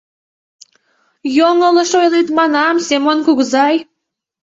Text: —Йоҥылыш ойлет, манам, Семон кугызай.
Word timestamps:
—Йоҥылыш 1.37 1.91
ойлет, 1.99 2.27
манам, 2.37 2.75
Семон 2.87 3.17
кугызай. 3.25 3.75